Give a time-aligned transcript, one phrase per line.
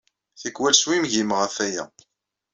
[0.39, 1.85] Tikkal, swingimeɣ ɣef waya.